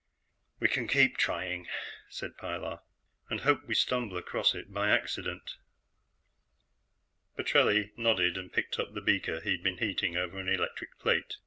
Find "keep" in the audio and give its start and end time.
0.87-1.15